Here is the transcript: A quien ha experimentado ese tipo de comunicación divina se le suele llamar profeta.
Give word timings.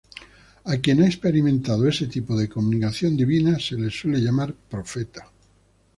A 0.63 0.77
quien 0.79 1.03
ha 1.03 1.05
experimentado 1.05 1.87
ese 1.87 2.07
tipo 2.07 2.35
de 2.35 2.49
comunicación 2.49 3.15
divina 3.15 3.59
se 3.59 3.75
le 3.75 3.91
suele 3.91 4.19
llamar 4.19 4.51
profeta. 4.51 5.31